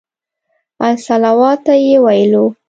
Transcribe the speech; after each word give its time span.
الصلواة 0.91 1.69
یې 1.85 1.95
ویلو. 2.05 2.45